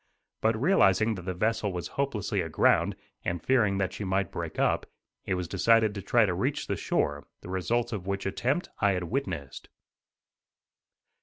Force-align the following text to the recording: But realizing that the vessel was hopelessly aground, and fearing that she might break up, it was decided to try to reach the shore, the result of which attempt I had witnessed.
But 0.41 0.59
realizing 0.59 1.13
that 1.13 1.21
the 1.25 1.35
vessel 1.35 1.71
was 1.71 1.89
hopelessly 1.89 2.41
aground, 2.41 2.95
and 3.23 3.39
fearing 3.39 3.77
that 3.77 3.93
she 3.93 4.03
might 4.03 4.31
break 4.31 4.57
up, 4.57 4.87
it 5.25 5.35
was 5.35 5.47
decided 5.47 5.93
to 5.93 6.01
try 6.01 6.25
to 6.25 6.33
reach 6.33 6.65
the 6.65 6.75
shore, 6.75 7.27
the 7.41 7.49
result 7.51 7.93
of 7.93 8.07
which 8.07 8.25
attempt 8.25 8.69
I 8.79 8.93
had 8.93 9.03
witnessed. 9.03 9.69